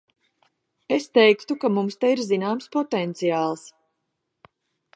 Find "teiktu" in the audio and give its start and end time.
1.17-1.57